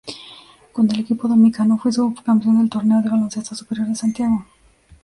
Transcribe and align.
Con 0.71 0.89
el 0.89 1.01
equipo 1.01 1.27
dominicano 1.27 1.77
fue 1.77 1.91
subcampeón 1.91 2.57
del 2.57 2.71
Torneo 2.71 3.03
de 3.03 3.09
Baloncesto 3.11 3.53
Superior 3.53 3.85
de 3.85 3.95
Santiago. 3.95 4.47